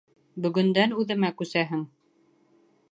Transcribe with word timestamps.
Бөгөндән 0.45 0.95
үҙемә 1.03 1.31
күсәһең. 1.43 1.87